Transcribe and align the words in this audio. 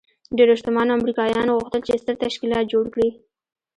ډېرو 0.37 0.53
شتمنو 0.59 0.95
امريکايانو 0.97 1.57
غوښتل 1.59 1.81
چې 1.87 2.01
ستر 2.01 2.15
تشکيلات 2.23 2.65
جوړ 2.73 2.85
کړي. 2.93 3.09